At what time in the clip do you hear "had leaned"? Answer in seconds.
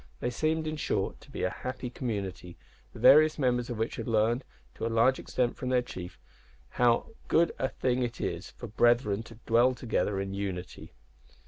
3.97-4.43